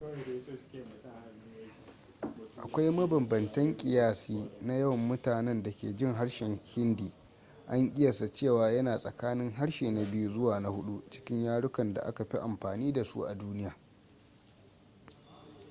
[2.63, 7.11] akwai mabambantan kiyasi na yawan mutanen da ke jin harshen hindi
[7.67, 12.25] an ƙiyasta cewa yana tsakanin harshe na biyu zuwa na hudu cikin yarukan da aka
[12.25, 13.75] fi amfani da su a duniya